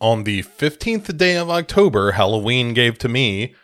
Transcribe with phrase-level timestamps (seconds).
[0.00, 3.54] On the 15th day of October, Halloween gave to me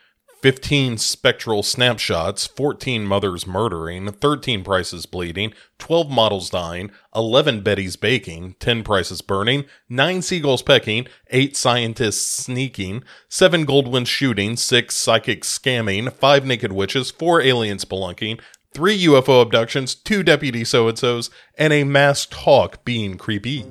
[0.41, 8.57] 15 spectral snapshots, 14 mothers murdering, 13 prices bleeding, 12 models dying, 11 Betty's baking,
[8.61, 16.11] 10 prices burning, 9 seagulls pecking, 8 scientists sneaking, 7 Goldwyn shooting, 6 psychics scamming,
[16.11, 18.41] 5 naked witches, 4 aliens spelunking,
[18.73, 21.29] 3 UFO abductions, 2 deputy so and so's,
[21.59, 23.67] and a masked hawk being creepy.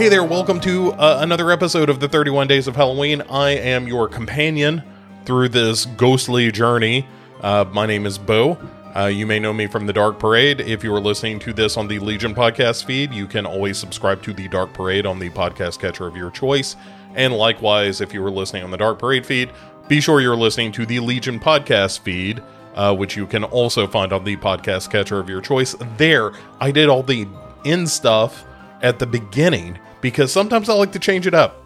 [0.00, 3.20] Hey there, welcome to uh, another episode of the 31 Days of Halloween.
[3.20, 4.82] I am your companion
[5.26, 7.06] through this ghostly journey.
[7.42, 8.56] Uh, my name is Bo.
[8.96, 10.62] Uh, you may know me from the Dark Parade.
[10.62, 14.22] If you are listening to this on the Legion podcast feed, you can always subscribe
[14.22, 16.76] to the Dark Parade on the podcast catcher of your choice.
[17.14, 19.50] And likewise, if you are listening on the Dark Parade feed,
[19.86, 22.42] be sure you're listening to the Legion podcast feed,
[22.74, 25.76] uh, which you can also find on the podcast catcher of your choice.
[25.98, 27.28] There, I did all the
[27.64, 28.46] in stuff
[28.80, 31.62] at the beginning because sometimes I like to change it up.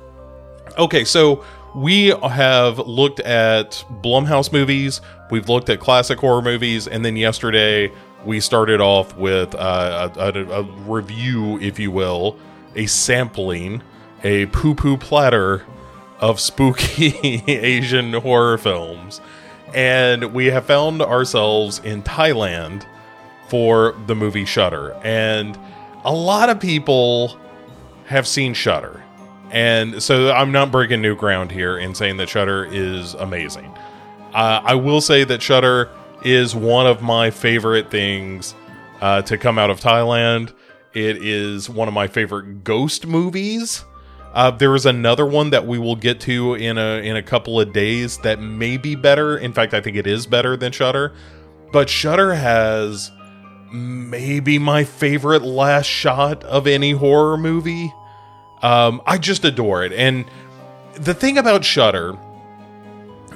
[0.78, 7.04] Okay, so we have looked at Blumhouse movies, we've looked at classic horror movies, and
[7.04, 7.92] then yesterday
[8.24, 12.36] we started off with uh, a, a, a review, if you will,
[12.74, 13.82] a sampling,
[14.22, 15.64] a poo poo platter
[16.20, 19.20] of spooky Asian horror films.
[19.74, 22.86] And we have found ourselves in Thailand
[23.48, 24.92] for the movie Shutter.
[25.02, 25.58] And
[26.04, 27.38] a lot of people
[28.06, 29.02] have seen Shutter.
[29.50, 33.72] And so I'm not breaking new ground here in saying that Shutter is amazing.
[34.32, 35.90] Uh, I will say that Shutter
[36.24, 38.54] is one of my favorite things
[39.00, 40.52] uh, to come out of Thailand.
[40.92, 43.84] It is one of my favorite ghost movies.
[44.32, 47.60] Uh, there is another one that we will get to in a in a couple
[47.60, 49.38] of days that may be better.
[49.38, 51.12] In fact, I think it is better than Shutter.
[51.72, 53.12] But Shutter has
[53.72, 57.92] maybe my favorite last shot of any horror movie.
[58.62, 59.92] Um, I just adore it.
[59.92, 60.24] And
[60.94, 62.16] the thing about Shutter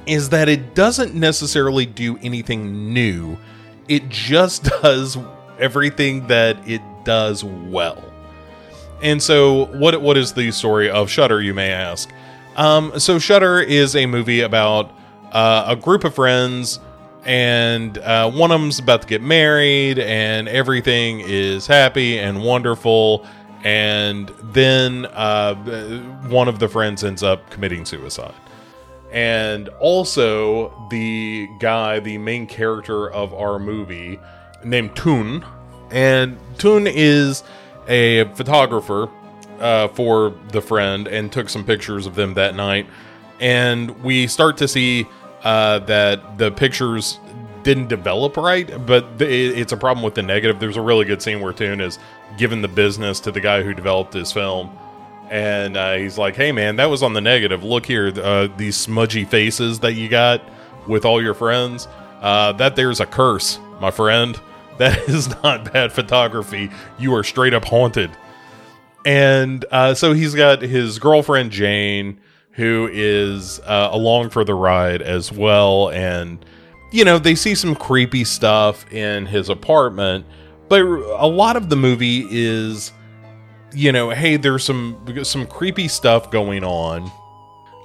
[0.07, 3.37] is that it doesn't necessarily do anything new.
[3.89, 5.19] It just does
[5.59, 8.03] everything that it does well.
[9.03, 11.41] And so, what what is the story of Shutter?
[11.41, 12.11] You may ask.
[12.57, 14.91] Um, so, Shutter is a movie about
[15.31, 16.81] uh, a group of friends
[17.29, 23.27] and uh, one of them's about to get married, and everything is happy and wonderful.
[23.65, 25.55] And then uh,
[26.29, 28.35] one of the friends ends up committing suicide.
[29.13, 34.19] And also, the guy, the main character of our movie,
[34.65, 35.45] named Toon,
[35.91, 37.45] and Toon is
[37.89, 39.11] a photographer
[39.61, 42.87] uh, for the friend and took some pictures of them that night.
[43.39, 45.07] And we start to see
[45.43, 47.19] uh, that the pictures
[47.63, 50.61] didn't develop right, but it's a problem with the negative.
[50.61, 51.99] There's a really good scene where Toon is
[52.37, 54.71] giving the business to the guy who developed this film.
[55.31, 57.63] And uh, he's like, hey, man, that was on the negative.
[57.63, 60.43] Look here, uh, these smudgy faces that you got
[60.87, 61.87] with all your friends.
[62.21, 64.41] Uh, that there's a curse, my friend.
[64.79, 66.71] That is not bad photography.
[67.01, 68.13] You are straight up haunted.
[69.05, 72.21] And uh, so he's got his girlfriend, Jane
[72.59, 75.91] who is uh, along for the ride as well.
[75.91, 76.45] And,
[76.91, 80.27] you know, they see some creepy stuff in his apartment,
[80.69, 82.91] but a lot of the movie is,
[83.73, 87.09] you know, hey, there's some some creepy stuff going on,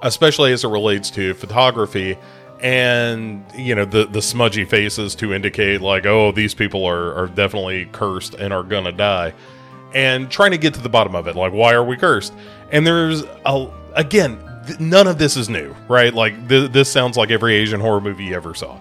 [0.01, 2.17] especially as it relates to photography
[2.61, 7.27] and you know the the smudgy faces to indicate like oh these people are are
[7.27, 9.33] definitely cursed and are gonna die
[9.93, 12.33] and trying to get to the bottom of it like why are we cursed
[12.71, 14.39] and there's a again
[14.79, 16.13] none of this is new, right?
[16.13, 18.79] Like th- this sounds like every Asian horror movie you ever saw.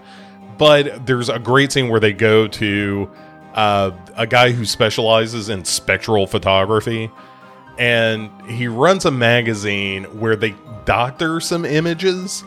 [0.57, 3.09] But there's a great scene where they go to
[3.53, 7.11] uh, a guy who specializes in spectral photography,
[7.77, 10.55] and he runs a magazine where they
[10.85, 12.43] doctor some images.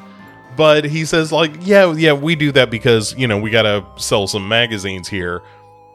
[0.56, 4.26] But he says, like, yeah, yeah, we do that because you know we gotta sell
[4.26, 5.42] some magazines here.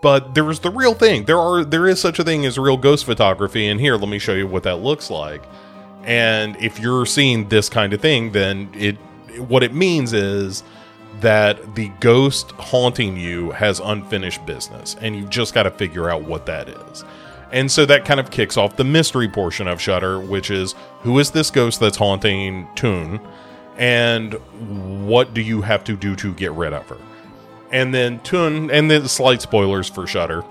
[0.02, 1.26] But there's the real thing.
[1.26, 4.20] There are there is such a thing as real ghost photography, and here, let me
[4.20, 5.44] show you what that looks like.
[6.04, 8.98] And if you're seeing this kind of thing, then it
[9.38, 10.64] what it means is
[11.22, 16.24] that the ghost haunting you has unfinished business and you've just got to figure out
[16.24, 17.06] what that is.
[17.52, 21.20] And so that kind of kicks off the mystery portion of Shutter, which is who
[21.20, 23.20] is this ghost that's haunting Toon
[23.78, 24.34] and
[25.08, 26.98] what do you have to do to get rid of her?
[27.72, 30.44] And then Toon and then slight spoilers for Shutter.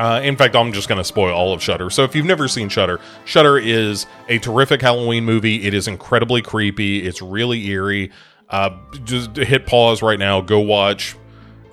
[0.00, 1.90] Uh, in fact, I'm just going to spoil all of Shutter.
[1.90, 5.66] So if you've never seen Shutter, Shutter is a terrific Halloween movie.
[5.66, 7.06] It is incredibly creepy.
[7.06, 8.10] It's really eerie.
[8.48, 10.40] Uh, just hit pause right now.
[10.40, 11.16] Go watch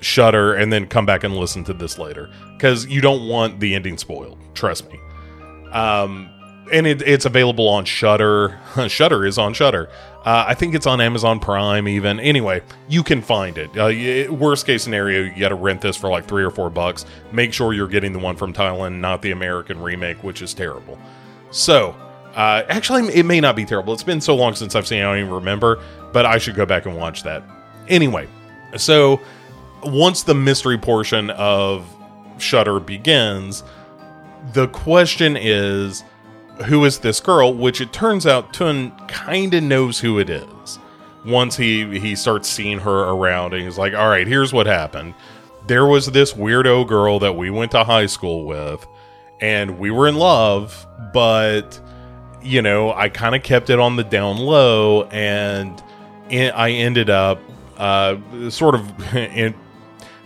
[0.02, 3.74] Shutter, and then come back and listen to this later because you don't want the
[3.74, 4.38] ending spoiled.
[4.54, 5.00] Trust me.
[5.72, 6.30] Um,
[6.72, 8.60] and it, it's available on Shudder.
[8.88, 9.90] Shutter is on Shudder.
[10.26, 12.20] Uh, I think it's on Amazon Prime even.
[12.20, 13.70] Anyway, you can find it.
[13.78, 17.06] Uh, worst case scenario, you got to rent this for like three or four bucks.
[17.32, 21.00] Make sure you're getting the one from Thailand, not the American remake, which is terrible.
[21.52, 21.96] So,
[22.36, 23.94] uh, actually, it may not be terrible.
[23.94, 25.82] It's been so long since I've seen it, I don't even remember,
[26.12, 27.44] but I should go back and watch that.
[27.88, 28.28] Anyway,
[28.76, 29.22] so
[29.84, 31.88] once the mystery portion of
[32.38, 33.64] Shutter begins,
[34.54, 36.04] the question is
[36.66, 37.54] who is this girl?
[37.54, 40.80] Which it turns out Tun kind of knows who it is.
[41.26, 45.14] Once he he starts seeing her around, and he's like, "All right, here's what happened.
[45.68, 48.88] There was this weirdo girl that we went to high school with,
[49.42, 51.80] and we were in love, but."
[52.40, 55.84] You know, I kind of kept it on the down low, and
[56.30, 57.42] I ended up
[57.78, 58.18] uh,
[58.50, 59.54] sort of, in,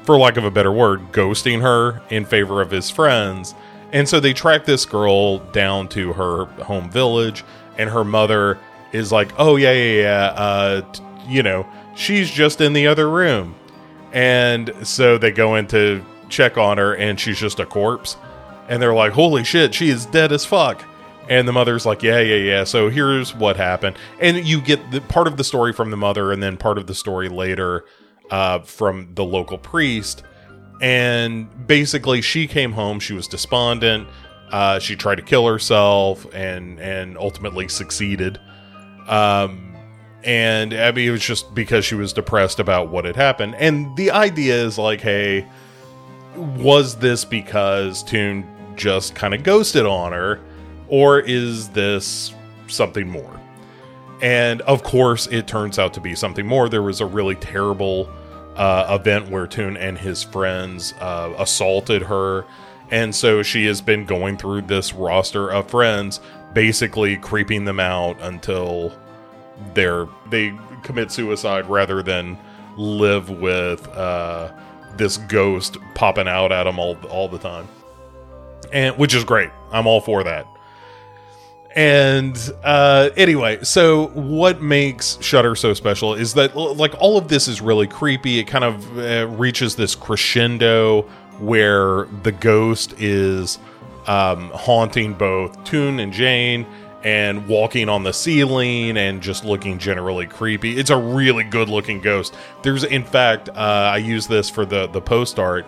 [0.04, 3.56] for lack of a better word, ghosting her in favor of his friends
[3.94, 7.44] and so they track this girl down to her home village,
[7.78, 8.58] and her mother
[8.92, 11.66] is like, "Oh yeah, yeah, yeah, uh, t- you know,
[11.96, 13.56] she's just in the other room."
[14.14, 18.18] And so they go in to check on her, and she's just a corpse.
[18.70, 20.84] And they're like, "Holy shit, she is dead as fuck."
[21.30, 25.02] And the mother's like, "Yeah, yeah, yeah." So here's what happened, and you get the
[25.02, 27.86] part of the story from the mother, and then part of the story later
[28.30, 30.24] uh, from the local priest
[30.82, 33.00] and basically she came home.
[33.00, 34.08] She was despondent.
[34.52, 38.40] Uh, she tried to kill herself and and ultimately succeeded.
[39.08, 39.76] Um,
[40.24, 43.56] and abby it was just because she was depressed about what had happened.
[43.56, 45.48] And the idea is like hey
[46.36, 50.40] was this because Tune just kind of ghosted on her
[50.88, 52.34] or is this
[52.68, 53.40] something more?
[54.22, 56.70] And of course it turns out to be something more.
[56.70, 58.10] There was a really terrible
[58.56, 62.46] uh, event where Tune and his friends uh, assaulted her.
[62.90, 66.20] And so she has been going through this roster of friends,
[66.54, 68.94] basically creeping them out until
[69.74, 72.38] they're they commit suicide rather than
[72.78, 74.52] live with uh,
[74.98, 77.68] this ghost popping out at them all all the time.
[78.74, 79.50] And which is great.
[79.72, 80.46] I'm all for that.
[81.76, 87.48] And uh, anyway, so what makes Shutter so special is that like all of this
[87.48, 88.40] is really creepy.
[88.40, 91.04] It kind of uh, reaches this crescendo
[91.40, 93.58] where the ghost is
[94.08, 96.66] um, haunting both Tune and Jane
[97.04, 100.78] and walking on the ceiling and just looking generally creepy.
[100.78, 102.36] It's a really good looking ghost.
[102.64, 105.66] There's in fact, uh, I use this for the the post art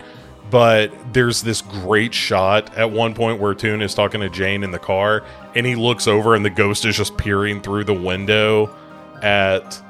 [0.50, 4.70] but there's this great shot at one point where Tune is talking to Jane in
[4.70, 5.24] the car,
[5.54, 8.74] and he looks over, and the ghost is just peering through the window
[9.22, 9.80] at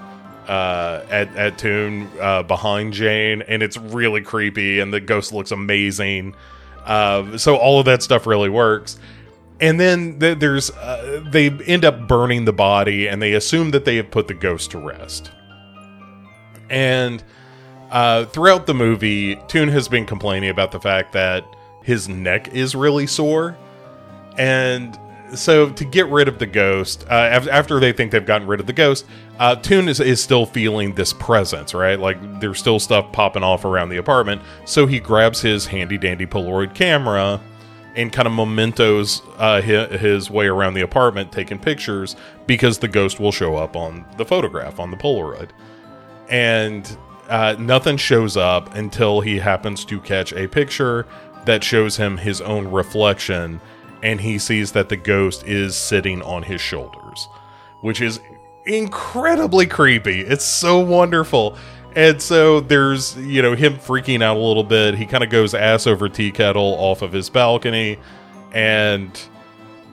[0.48, 5.50] uh, at at Tune uh, behind Jane, and it's really creepy, and the ghost looks
[5.50, 6.34] amazing.
[6.84, 8.98] Uh, so all of that stuff really works.
[9.60, 13.84] And then th- there's uh, they end up burning the body, and they assume that
[13.84, 15.30] they have put the ghost to rest.
[16.68, 17.22] And
[17.94, 21.44] uh, throughout the movie, Tune has been complaining about the fact that
[21.84, 23.56] his neck is really sore.
[24.36, 24.98] And
[25.32, 28.66] so to get rid of the ghost, uh, after they think they've gotten rid of
[28.66, 29.06] the ghost,
[29.38, 31.98] uh, Tune is, is still feeling this presence, right?
[32.00, 34.42] Like there's still stuff popping off around the apartment.
[34.64, 37.40] So he grabs his handy dandy Polaroid camera
[37.94, 42.16] and kind of mementos uh, his, his way around the apartment taking pictures
[42.48, 45.50] because the ghost will show up on the photograph on the Polaroid.
[46.28, 46.96] And
[47.28, 51.06] uh, nothing shows up until he happens to catch a picture
[51.44, 53.60] that shows him his own reflection,
[54.02, 57.28] and he sees that the ghost is sitting on his shoulders,
[57.80, 58.20] which is
[58.66, 60.20] incredibly creepy.
[60.20, 61.56] It's so wonderful.
[61.96, 64.96] And so there's, you know, him freaking out a little bit.
[64.96, 67.98] He kind of goes ass over tea kettle off of his balcony
[68.52, 69.20] and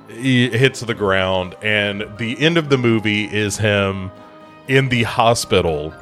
[0.08, 1.56] he hits the ground.
[1.62, 4.12] And the end of the movie is him
[4.68, 5.94] in the hospital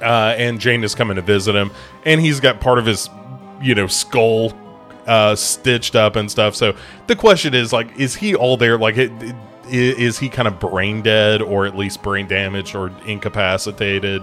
[0.00, 1.70] uh, and Jane is coming to visit him,
[2.04, 3.08] and he's got part of his,
[3.60, 4.52] you know, skull
[5.06, 6.54] uh, stitched up and stuff.
[6.54, 6.76] So
[7.06, 8.78] the question is, like, is he all there?
[8.78, 12.92] Like, it, it, is he kind of brain dead, or at least brain damaged, or
[13.06, 14.22] incapacitated?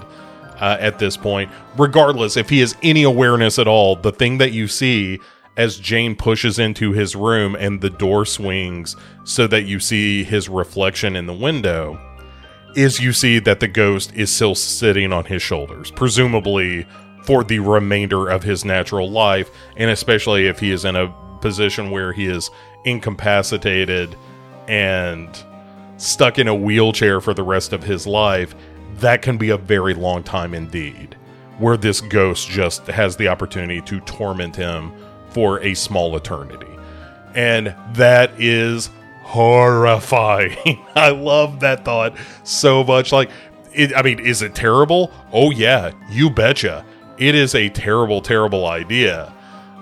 [0.60, 4.54] Uh, at this point, regardless if he has any awareness at all, the thing that
[4.54, 5.20] you see
[5.58, 10.48] as Jane pushes into his room and the door swings so that you see his
[10.50, 12.00] reflection in the window
[12.76, 16.88] is you see that the ghost is still sitting on his shoulders, presumably
[17.24, 21.92] for the remainder of his natural life, and especially if he is in a position
[21.92, 22.50] where he is
[22.86, 24.16] incapacitated
[24.68, 25.44] and
[25.98, 28.56] stuck in a wheelchair for the rest of his life,
[28.96, 31.16] that can be a very long time indeed.
[31.60, 34.92] Where this ghost just has the opportunity to torment him
[35.30, 36.68] for a small eternity.
[37.36, 38.90] And that is
[39.24, 40.86] horrifying.
[40.96, 43.12] I love that thought so much.
[43.12, 43.30] Like,
[43.74, 45.12] it, I mean, is it terrible?
[45.32, 46.86] Oh, yeah, you betcha.
[47.18, 49.34] It is a terrible, terrible idea.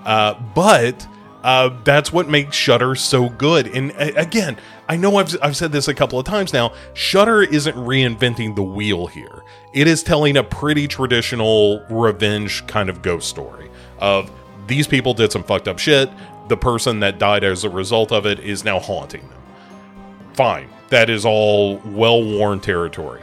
[0.04, 1.06] Uh, but
[1.42, 3.66] uh, that's what makes Shutter so good.
[3.68, 4.56] And uh, again,
[4.88, 6.72] I know I've, I've said this a couple of times now.
[6.94, 9.42] Shutter isn't reinventing the wheel here.
[9.74, 14.30] It is telling a pretty traditional revenge kind of ghost story of
[14.66, 16.10] these people did some fucked up shit.
[16.48, 19.42] The person that died as a result of it is now haunting them.
[20.34, 23.22] Fine, that is all well worn territory.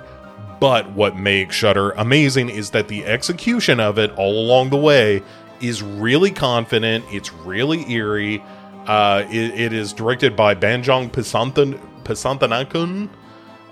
[0.60, 5.24] But what makes Shutter amazing is that the execution of it all along the way
[5.62, 7.06] is really confident.
[7.10, 8.44] It's really eerie.
[8.86, 13.10] Uh, it, it is directed by Banjong Pisantan, Pisanthanakun,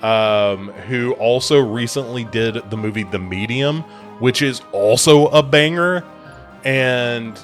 [0.04, 3.82] um, who also recently did the movie The Medium,
[4.20, 6.06] which is also a banger.
[6.64, 7.38] And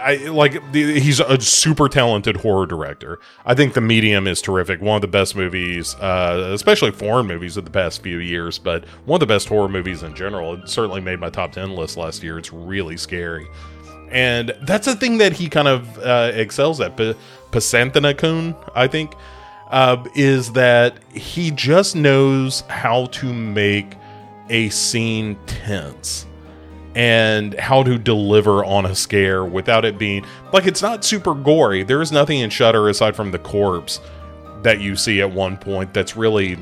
[0.00, 3.18] I like he's a super talented horror director.
[3.44, 4.80] I think The Medium is terrific.
[4.80, 8.84] One of the best movies, uh, especially foreign movies of the past few years, but
[9.04, 10.54] one of the best horror movies in general.
[10.54, 12.38] It certainly made my top 10 list last year.
[12.38, 13.46] It's really scary.
[14.10, 16.96] And that's a thing that he kind of uh, excels at.
[16.96, 17.14] P-
[17.50, 19.12] Pasantanakun, I think,
[19.70, 23.94] uh, is that he just knows how to make
[24.48, 26.26] a scene tense
[26.98, 31.84] and how to deliver on a scare without it being like it's not super gory.
[31.84, 34.00] There is nothing in Shutter aside from the corpse
[34.64, 36.58] that you see at one point that's really,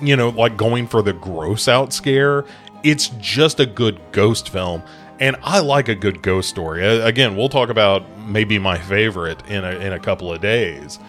[0.00, 2.44] you know, like going for the gross out scare.
[2.84, 4.84] It's just a good ghost film.
[5.18, 6.86] And I like a good ghost story.
[6.86, 11.00] Again, we'll talk about maybe my favorite in a, in a couple of days.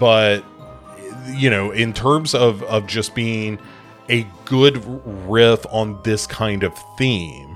[0.00, 0.44] But,
[1.28, 3.60] you know, in terms of, of just being
[4.08, 4.82] a good
[5.28, 7.51] riff on this kind of theme,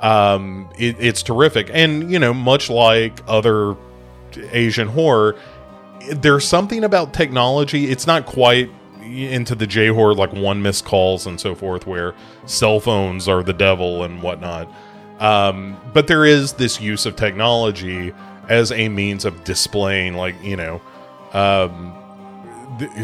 [0.00, 1.70] um, it, it's terrific.
[1.72, 3.76] And, you know, much like other
[4.52, 5.36] Asian horror,
[6.10, 7.90] there's something about technology.
[7.90, 8.70] It's not quite
[9.02, 13.42] into the J horror, like one missed calls and so forth, where cell phones are
[13.42, 14.68] the devil and whatnot.
[15.20, 18.12] Um, but there is this use of technology
[18.48, 20.82] as a means of displaying, like, you know,
[21.32, 21.94] um,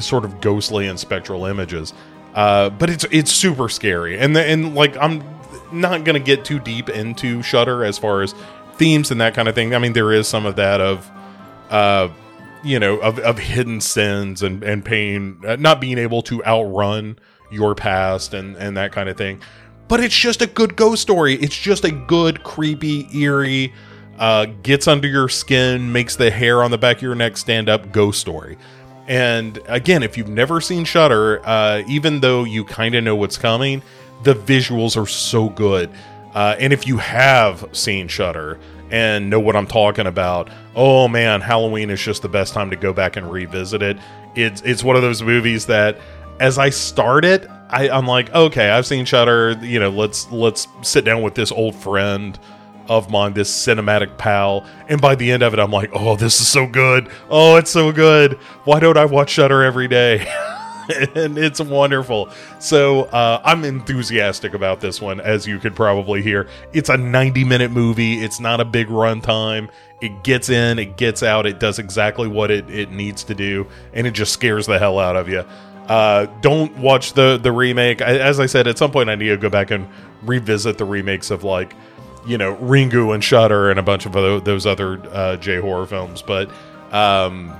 [0.00, 1.94] sort of ghostly and spectral images.
[2.34, 5.22] Uh, but it's it's super scary, and the, and like I'm
[5.72, 8.34] not going to get too deep into Shutter as far as
[8.74, 9.74] themes and that kind of thing.
[9.74, 11.10] I mean, there is some of that of,
[11.70, 12.08] uh,
[12.64, 17.18] you know, of, of hidden sins and and pain, uh, not being able to outrun
[17.50, 19.40] your past and and that kind of thing.
[19.88, 21.34] But it's just a good ghost story.
[21.34, 23.74] It's just a good, creepy, eerie,
[24.18, 27.68] uh, gets under your skin, makes the hair on the back of your neck stand
[27.68, 28.56] up ghost story.
[29.06, 33.36] And again, if you've never seen Shutter, uh, even though you kind of know what's
[33.36, 33.82] coming,
[34.22, 35.90] the visuals are so good.
[36.34, 38.58] Uh, and if you have seen Shutter
[38.90, 42.76] and know what I'm talking about, oh man, Halloween is just the best time to
[42.76, 43.98] go back and revisit it.
[44.34, 45.98] It's it's one of those movies that
[46.40, 49.52] as I start it, I, I'm like, okay, I've seen Shutter.
[49.62, 52.38] You know, let's let's sit down with this old friend
[52.88, 56.40] of mine, this cinematic pal, and by the end of it, I'm like, oh, this
[56.40, 57.08] is so good.
[57.30, 58.34] Oh, it's so good.
[58.64, 60.26] Why don't I watch Shutter every day?
[61.14, 62.28] and it's wonderful.
[62.58, 66.48] So uh, I'm enthusiastic about this one, as you could probably hear.
[66.72, 68.22] It's a 90 minute movie.
[68.22, 69.70] It's not a big runtime.
[70.00, 73.68] It gets in, it gets out, it does exactly what it, it needs to do,
[73.92, 75.44] and it just scares the hell out of you.
[75.88, 78.00] Uh, don't watch the the remake.
[78.00, 79.88] I, as I said, at some point I need to go back and
[80.22, 81.74] revisit the remakes of like,
[82.26, 86.22] you know, Ringu and Shutter and a bunch of those other uh, J horror films.
[86.22, 86.50] But
[86.92, 87.52] um,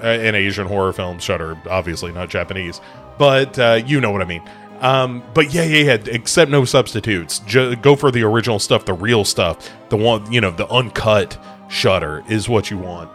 [0.00, 2.80] an Asian horror film, Shutter, obviously not Japanese,
[3.18, 4.42] but uh, you know what I mean.
[4.80, 6.14] Um, but yeah, yeah, yeah.
[6.14, 7.40] Accept no substitutes.
[7.40, 11.36] Go for the original stuff, the real stuff, the one you know, the uncut
[11.68, 13.10] Shutter is what you want.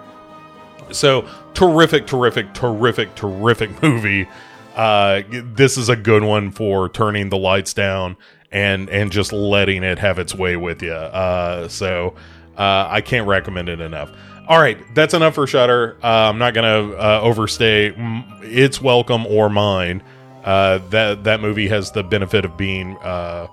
[0.92, 4.28] So terrific, terrific, terrific, terrific movie.
[4.76, 8.18] Uh, this is a good one for turning the lights down
[8.52, 10.94] and and just letting it have its way with you.
[10.94, 12.16] Uh, so
[12.58, 14.12] uh, I can't recommend it enough.
[14.48, 15.98] All right, that's enough for Shutter.
[16.04, 17.94] Uh, I'm not gonna uh, overstay
[18.42, 20.04] its welcome or mine.
[20.44, 23.48] Uh, that that movie has the benefit of being uh,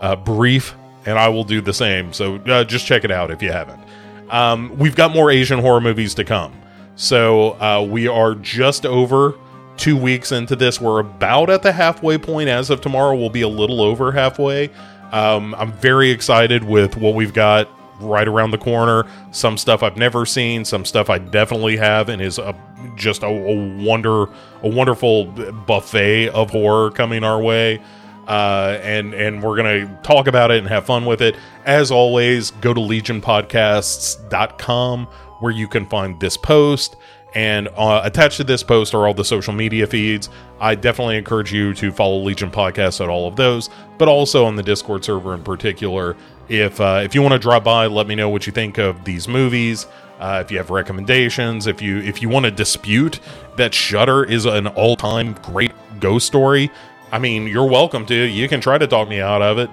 [0.00, 2.12] uh, brief, and I will do the same.
[2.14, 3.82] So just check it out if you haven't.
[4.30, 6.54] Um, we've got more Asian horror movies to come.
[6.96, 9.34] So we are just over
[9.76, 10.80] two weeks into this.
[10.80, 12.48] We're about at the halfway point.
[12.48, 14.70] As of tomorrow, we'll be a little over halfway.
[15.10, 17.68] Um, I'm very excited with what we've got
[18.02, 19.06] right around the corner.
[19.30, 22.54] Some stuff I've never seen, some stuff I definitely have, and is a,
[22.96, 24.24] just a, a wonder,
[24.62, 27.80] a wonderful buffet of horror coming our way.
[28.26, 31.36] Uh, and and we're gonna talk about it and have fun with it.
[31.64, 35.06] As always, go to legionpodcasts.com
[35.40, 36.94] where you can find this post.
[37.34, 40.28] And uh, attached to this post are all the social media feeds.
[40.60, 44.56] I definitely encourage you to follow Legion Podcast at all of those, but also on
[44.56, 46.16] the Discord server in particular.
[46.48, 49.04] If uh, if you want to drop by, let me know what you think of
[49.04, 49.86] these movies.
[50.20, 53.18] Uh, if you have recommendations, if you if you want to dispute
[53.56, 56.70] that Shutter is an all time great ghost story,
[57.10, 58.14] I mean, you're welcome to.
[58.14, 59.70] You can try to talk me out of it.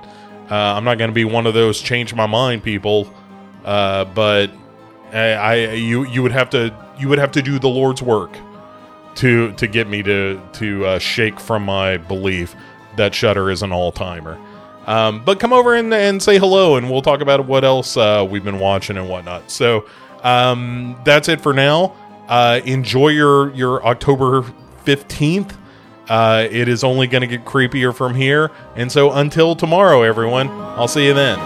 [0.49, 3.13] Uh, I'm not going to be one of those change my mind people,
[3.65, 4.49] uh, but
[5.13, 8.37] I, I you you would have to you would have to do the Lord's work
[9.15, 12.55] to to get me to to uh, shake from my belief
[12.95, 14.37] that Shutter is an all timer.
[14.85, 18.25] Um, but come over and, and say hello, and we'll talk about what else uh,
[18.27, 19.51] we've been watching and whatnot.
[19.51, 19.85] So
[20.23, 21.95] um, that's it for now.
[22.27, 24.43] Uh, enjoy your your October
[24.83, 25.55] fifteenth.
[26.07, 28.49] Uh, it is only going to get creepier from here.
[28.75, 31.37] And so until tomorrow, everyone, I'll see you then.